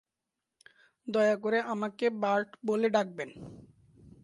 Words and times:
দয়া 1.07 1.35
করে 1.35 1.57
আমাকে 1.73 2.05
বার্ট 2.23 2.49
বলে 2.67 2.87
ডাকবেন। 2.89 3.29